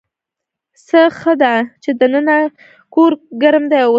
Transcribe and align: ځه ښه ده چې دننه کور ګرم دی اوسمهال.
ځه 0.87 1.01
ښه 1.19 1.33
ده 1.41 1.53
چې 1.83 1.89
دننه 1.99 2.37
کور 2.93 3.11
ګرم 3.41 3.63
دی 3.71 3.77
اوسمهال. 3.81 3.89